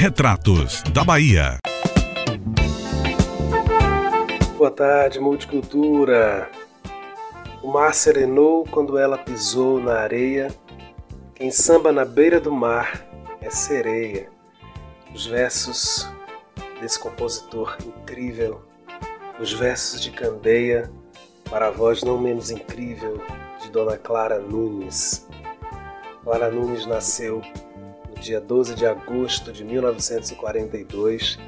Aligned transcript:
Retratos 0.00 0.80
da 0.94 1.02
Bahia. 1.02 1.58
Boa 4.56 4.70
tarde, 4.70 5.18
multicultura. 5.18 6.48
O 7.60 7.72
mar 7.72 7.92
serenou 7.92 8.64
quando 8.70 8.96
ela 8.96 9.18
pisou 9.18 9.80
na 9.80 9.94
areia. 9.94 10.54
Quem 11.34 11.50
samba 11.50 11.90
na 11.90 12.04
beira 12.04 12.38
do 12.38 12.52
mar 12.52 13.04
é 13.40 13.50
sereia. 13.50 14.30
Os 15.12 15.26
versos 15.26 16.08
desse 16.80 17.00
compositor 17.00 17.76
incrível, 17.84 18.62
os 19.40 19.52
versos 19.52 20.00
de 20.00 20.12
Candeia 20.12 20.88
para 21.50 21.66
a 21.66 21.70
voz 21.72 22.04
não 22.04 22.20
menos 22.20 22.52
incrível 22.52 23.20
de 23.60 23.68
Dona 23.68 23.96
Clara 23.96 24.38
Nunes. 24.38 25.26
Clara 26.22 26.52
Nunes 26.52 26.86
nasceu 26.86 27.42
dia 28.18 28.40
12 28.40 28.74
de 28.74 28.86
agosto 28.86 29.52
de 29.52 29.64
1942 29.64 31.38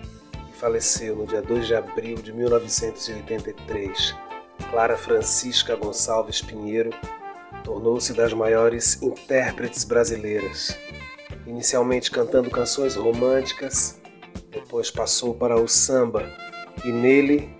e 0.49 0.53
faleceu 0.57 1.17
no 1.17 1.27
dia 1.27 1.43
2 1.43 1.67
de 1.67 1.75
abril 1.75 2.17
de 2.17 2.33
1983. 2.33 4.15
Clara 4.71 4.97
Francisca 4.97 5.75
Gonçalves 5.75 6.41
Pinheiro 6.41 6.91
tornou-se 7.65 8.13
das 8.13 8.33
maiores 8.33 9.03
intérpretes 9.03 9.85
brasileiras, 9.85 10.79
inicialmente 11.47 12.11
cantando 12.11 12.51
canções 12.51 12.95
românticas, 12.95 14.01
depois 14.51 14.91
passou 14.91 15.35
para 15.35 15.61
o 15.61 15.69
samba 15.69 16.31
e 16.85 16.93
nele 16.93 17.55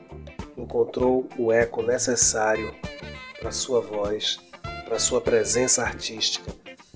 encontrou 0.57 1.29
o 1.39 1.53
eco 1.53 1.83
necessário 1.83 2.75
para 3.41 3.51
sua 3.51 3.81
voz, 3.81 4.39
para 4.85 4.99
sua 4.99 5.21
presença 5.21 5.83
artística, 5.83 6.53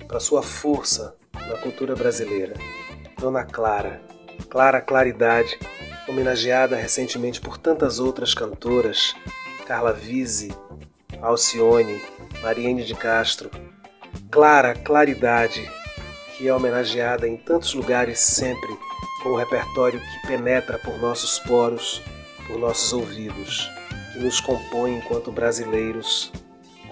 para 0.06 0.20
sua 0.20 0.42
força 0.42 1.16
na 1.48 1.56
cultura 1.56 1.94
brasileira. 1.94 2.54
Dona 3.18 3.44
Clara, 3.44 4.02
Clara 4.48 4.80
Claridade, 4.80 5.58
homenageada 6.08 6.76
recentemente 6.76 7.40
por 7.40 7.58
tantas 7.58 7.98
outras 7.98 8.34
cantoras, 8.34 9.14
Carla 9.66 9.92
Vise, 9.92 10.54
Alcione, 11.20 12.02
Mariene 12.42 12.84
de 12.84 12.94
Castro. 12.94 13.50
Clara 14.30 14.74
Claridade, 14.74 15.70
que 16.36 16.48
é 16.48 16.54
homenageada 16.54 17.26
em 17.28 17.36
tantos 17.36 17.72
lugares 17.72 18.18
sempre 18.18 18.76
com 19.22 19.30
um 19.30 19.36
repertório 19.36 20.00
que 20.00 20.26
penetra 20.26 20.78
por 20.78 20.98
nossos 20.98 21.38
poros, 21.38 22.02
por 22.46 22.58
nossos 22.58 22.92
ouvidos, 22.92 23.70
que 24.12 24.18
nos 24.18 24.40
compõe 24.40 24.96
enquanto 24.96 25.32
brasileiros 25.32 26.32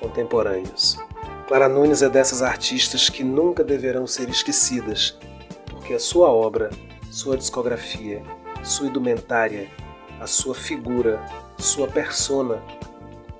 contemporâneos. 0.00 0.98
Clara 1.53 1.69
Nunes 1.69 2.00
é 2.00 2.08
dessas 2.08 2.41
artistas 2.41 3.11
que 3.11 3.22
nunca 3.22 3.62
deverão 3.62 4.06
ser 4.06 4.31
esquecidas, 4.31 5.19
porque 5.67 5.92
a 5.92 5.98
sua 5.98 6.31
obra, 6.31 6.70
sua 7.11 7.36
discografia, 7.36 8.22
sua 8.62 8.86
indumentária, 8.86 9.69
a 10.19 10.27
sua 10.27 10.55
figura, 10.55 11.22
sua 11.59 11.86
persona 11.86 12.62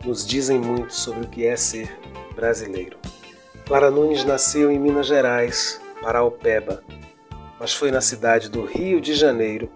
nos 0.05 0.27
dizem 0.27 0.59
muito 0.59 0.93
sobre 0.93 1.25
o 1.25 1.27
que 1.27 1.47
é 1.47 1.57
ser 1.57 1.99
brasileiro. 2.35 2.99
Clara 3.65 3.91
Nunes 3.91 4.27
nasceu 4.27 4.71
em 4.71 4.79
Minas 4.79 5.07
Gerais, 5.07 5.81
Paraupeba, 6.03 6.85
mas 7.59 7.73
foi 7.73 7.91
na 7.91 8.03
cidade 8.03 8.51
do 8.51 8.67
Rio 8.67 9.01
de 9.01 9.15
Janeiro 9.15 9.71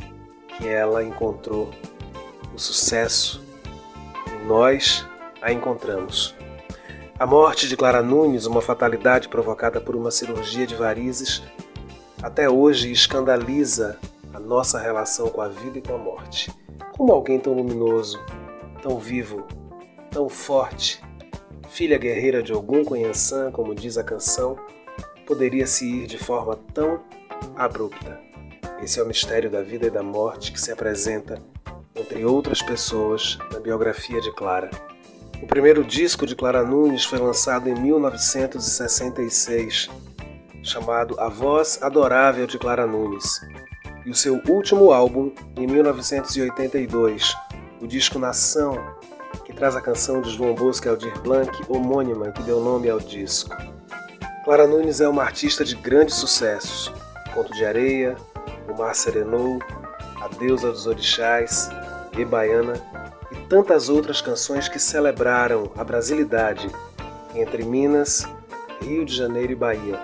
que 0.46 0.68
ela 0.68 1.02
encontrou 1.02 1.70
o 2.54 2.58
sucesso 2.58 3.42
e 4.28 4.44
nós 4.44 5.06
a 5.40 5.50
encontramos. 5.50 6.36
A 7.18 7.24
morte 7.24 7.66
de 7.66 7.78
Clara 7.78 8.02
Nunes, 8.02 8.44
uma 8.44 8.60
fatalidade 8.60 9.30
provocada 9.30 9.80
por 9.80 9.96
uma 9.96 10.10
cirurgia 10.10 10.66
de 10.66 10.74
varizes, 10.74 11.42
até 12.22 12.46
hoje 12.46 12.92
escandaliza 12.92 13.98
a 14.34 14.38
nossa 14.38 14.78
relação 14.78 15.30
com 15.30 15.40
a 15.40 15.48
vida 15.48 15.78
e 15.78 15.80
com 15.80 15.94
a 15.94 15.98
morte. 15.98 16.52
Como 16.94 17.14
alguém 17.14 17.40
tão 17.40 17.54
luminoso, 17.54 18.22
tão 18.82 18.98
vivo, 18.98 19.46
tão 20.10 20.28
forte, 20.28 21.02
filha 21.70 21.96
guerreira 21.96 22.42
de 22.42 22.52
algum 22.52 22.84
Conhançã, 22.84 23.50
como 23.50 23.74
diz 23.74 23.96
a 23.96 24.04
canção, 24.04 24.58
poderia 25.26 25.66
se 25.66 25.90
ir 25.90 26.06
de 26.06 26.18
forma 26.18 26.54
tão 26.74 27.00
abrupta. 27.56 28.20
Esse 28.82 29.00
é 29.00 29.02
o 29.02 29.06
mistério 29.06 29.50
da 29.50 29.62
vida 29.62 29.86
e 29.86 29.90
da 29.90 30.02
morte 30.02 30.52
que 30.52 30.60
se 30.60 30.70
apresenta, 30.70 31.42
entre 31.94 32.26
outras 32.26 32.60
pessoas, 32.60 33.38
na 33.50 33.58
biografia 33.58 34.20
de 34.20 34.30
Clara. 34.34 34.68
O 35.42 35.46
primeiro 35.46 35.84
disco 35.84 36.26
de 36.26 36.34
Clara 36.34 36.62
Nunes 36.62 37.04
foi 37.04 37.18
lançado 37.18 37.68
em 37.68 37.74
1966, 37.74 39.90
chamado 40.62 41.20
A 41.20 41.28
Voz 41.28 41.78
Adorável 41.82 42.46
de 42.46 42.58
Clara 42.58 42.86
Nunes, 42.86 43.42
e 44.04 44.10
o 44.10 44.14
seu 44.14 44.40
último 44.48 44.92
álbum 44.92 45.32
em 45.56 45.66
1982, 45.66 47.36
o 47.80 47.86
disco 47.86 48.18
Nação, 48.18 48.78
que 49.44 49.52
traz 49.52 49.76
a 49.76 49.80
canção 49.80 50.22
de 50.22 50.30
João 50.30 50.54
Bosco 50.54 50.86
e 50.86 50.88
Aldir 50.88 51.20
Blanc, 51.20 51.50
homônima, 51.68 52.32
que 52.32 52.42
deu 52.42 52.60
nome 52.60 52.88
ao 52.88 52.98
disco. 52.98 53.54
Clara 54.44 54.66
Nunes 54.66 55.00
é 55.00 55.08
uma 55.08 55.22
artista 55.22 55.64
de 55.64 55.76
grandes 55.76 56.14
sucessos, 56.14 56.92
Conto 57.34 57.52
de 57.52 57.64
Areia, 57.64 58.16
O 58.68 58.78
Mar 58.78 58.94
Serenou, 58.94 59.58
A 60.22 60.28
Deusa 60.28 60.72
dos 60.72 60.86
Orixás, 60.86 61.68
E 62.16 62.24
Baiana 62.24 62.74
tantas 63.48 63.88
outras 63.88 64.20
canções 64.20 64.68
que 64.68 64.78
celebraram 64.78 65.70
a 65.76 65.84
brasilidade 65.84 66.68
entre 67.34 67.64
Minas, 67.64 68.26
Rio 68.80 69.04
de 69.04 69.14
Janeiro 69.14 69.52
e 69.52 69.56
Bahia. 69.56 70.00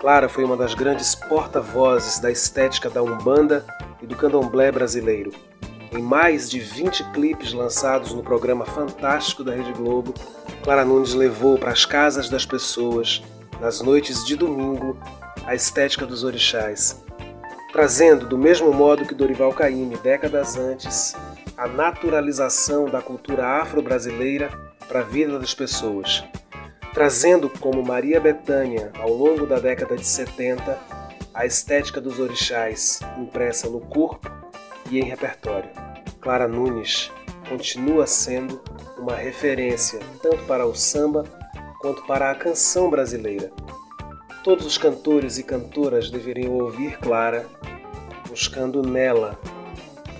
Clara 0.00 0.28
foi 0.28 0.44
uma 0.44 0.56
das 0.56 0.74
grandes 0.74 1.14
porta-vozes 1.14 2.18
da 2.18 2.30
estética 2.30 2.88
da 2.88 3.02
Umbanda 3.02 3.64
e 4.02 4.06
do 4.06 4.16
candomblé 4.16 4.70
brasileiro. 4.70 5.32
Em 5.92 6.02
mais 6.02 6.50
de 6.50 6.58
20 6.58 7.04
clipes 7.12 7.52
lançados 7.52 8.12
no 8.12 8.22
programa 8.22 8.64
fantástico 8.64 9.42
da 9.42 9.54
Rede 9.54 9.72
Globo, 9.72 10.12
Clara 10.62 10.84
Nunes 10.84 11.14
levou 11.14 11.58
para 11.58 11.70
as 11.70 11.84
casas 11.84 12.28
das 12.28 12.44
pessoas, 12.44 13.22
nas 13.60 13.80
noites 13.80 14.24
de 14.24 14.36
domingo, 14.36 14.96
a 15.46 15.54
estética 15.54 16.04
dos 16.04 16.24
orixás, 16.24 17.02
trazendo, 17.72 18.26
do 18.26 18.36
mesmo 18.36 18.72
modo 18.72 19.06
que 19.06 19.14
Dorival 19.14 19.52
Caymmi, 19.52 19.96
décadas 19.98 20.56
antes, 20.56 21.14
a 21.56 21.66
naturalização 21.66 22.84
da 22.84 23.00
cultura 23.00 23.46
afro-brasileira 23.62 24.50
para 24.86 25.00
a 25.00 25.02
vida 25.02 25.38
das 25.38 25.54
pessoas, 25.54 26.22
trazendo 26.92 27.48
como 27.48 27.82
Maria 27.82 28.20
Bethânia, 28.20 28.92
ao 28.98 29.10
longo 29.10 29.46
da 29.46 29.58
década 29.58 29.96
de 29.96 30.06
70, 30.06 30.78
a 31.32 31.46
estética 31.46 32.00
dos 32.00 32.18
orixás 32.18 33.00
impressa 33.18 33.70
no 33.70 33.80
corpo 33.80 34.30
e 34.90 34.98
em 34.98 35.04
repertório. 35.04 35.70
Clara 36.20 36.46
Nunes 36.46 37.10
continua 37.48 38.06
sendo 38.06 38.60
uma 38.98 39.14
referência 39.14 39.98
tanto 40.22 40.44
para 40.44 40.66
o 40.66 40.74
samba 40.74 41.24
quanto 41.80 42.02
para 42.06 42.30
a 42.30 42.34
canção 42.34 42.90
brasileira. 42.90 43.50
Todos 44.44 44.66
os 44.66 44.76
cantores 44.76 45.38
e 45.38 45.42
cantoras 45.42 46.10
deveriam 46.10 46.52
ouvir 46.52 46.98
Clara, 46.98 47.46
buscando 48.28 48.82
nela 48.82 49.38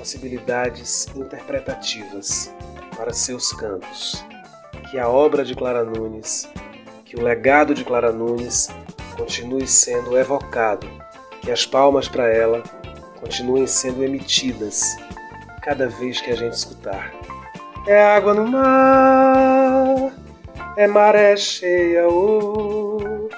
possibilidades 0.07 1.09
interpretativas 1.17 2.55
para 2.97 3.13
seus 3.13 3.53
cantos. 3.53 4.25
Que 4.89 5.01
a 5.01 5.09
obra 5.09 5.45
de 5.45 5.53
Clara 5.53 5.83
Nunes, 5.83 6.49
que 7.05 7.17
o 7.17 7.25
legado 7.25 7.75
de 7.75 7.85
Clara 7.85 8.13
Nunes 8.13 8.69
continue 9.17 9.67
sendo 9.67 10.17
evocado, 10.17 10.89
que 11.41 11.51
as 11.51 11.67
palmas 11.67 12.07
para 12.07 12.29
ela 12.29 12.63
continuem 13.19 13.67
sendo 13.67 14.05
emitidas 14.05 14.97
cada 15.61 15.89
vez 15.89 16.21
que 16.21 16.31
a 16.31 16.37
gente 16.37 16.53
escutar. 16.55 17.13
É 17.89 18.01
água 18.01 18.33
no 18.33 18.47
mar, 18.47 20.13
é 20.77 20.87
maré 20.87 21.37
cheia, 21.37 22.09
oh, 22.09 23.29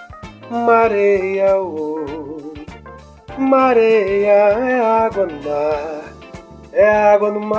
mareia, 0.50 1.56
oh, 1.56 2.52
mareia, 3.38 4.28
é 4.28 4.81
água 4.81 5.25
no 5.25 5.43
mar, 5.43 5.97
é 6.73 6.88
água 7.12 7.31
no 7.31 7.41
mar, 7.41 7.59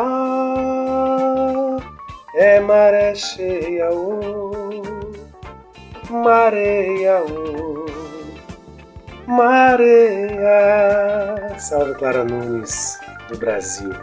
é 2.35 2.59
maré 2.59 3.15
cheia, 3.15 3.89
oh, 3.91 4.81
mareia, 6.09 7.23
oh, 7.23 7.85
mareia. 9.27 10.49
Salve 11.57 11.93
Clara 11.95 12.23
Nunes, 12.23 12.99
do 13.29 13.37
Brasil. 13.37 13.93